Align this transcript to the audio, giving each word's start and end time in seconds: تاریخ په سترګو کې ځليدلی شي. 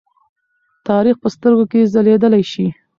تاریخ 0.87 1.15
په 1.23 1.27
سترګو 1.35 1.65
کې 1.71 1.89
ځليدلی 1.93 2.43
شي. 2.51 2.67